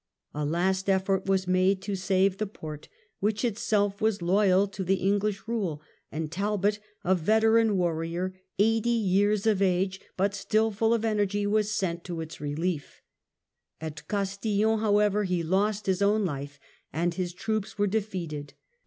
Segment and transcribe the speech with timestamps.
[0.33, 4.83] A last effort was made to save the port, "^^•"^""'^ which itself was loyal to
[4.83, 5.79] the English rule,
[6.11, 11.71] and Talbot, a veteran warrior eighty years of age, but still full of energy, was
[11.71, 13.03] sent to its relief.
[13.79, 16.57] At Castillon, however, he lost his own life
[16.91, 18.55] and his troops were defeated.